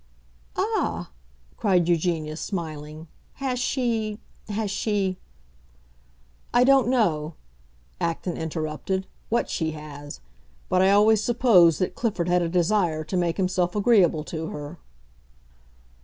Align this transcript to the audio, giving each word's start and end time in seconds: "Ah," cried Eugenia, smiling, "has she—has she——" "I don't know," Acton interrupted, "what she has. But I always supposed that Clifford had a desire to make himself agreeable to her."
"Ah," 0.55 1.11
cried 1.57 1.87
Eugenia, 1.87 2.35
smiling, 2.35 3.07
"has 3.33 3.59
she—has 3.59 4.71
she——" 4.71 5.17
"I 6.51 6.63
don't 6.63 6.87
know," 6.87 7.35
Acton 7.99 8.35
interrupted, 8.35 9.05
"what 9.29 9.47
she 9.47 9.73
has. 9.73 10.19
But 10.69 10.81
I 10.81 10.89
always 10.89 11.23
supposed 11.23 11.77
that 11.81 11.93
Clifford 11.93 12.29
had 12.29 12.41
a 12.41 12.49
desire 12.49 13.03
to 13.03 13.15
make 13.15 13.37
himself 13.37 13.75
agreeable 13.75 14.23
to 14.23 14.47
her." 14.47 14.79